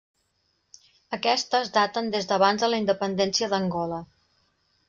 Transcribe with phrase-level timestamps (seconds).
[1.17, 4.05] Aquestes daten des d'abans de la independència d'Angola.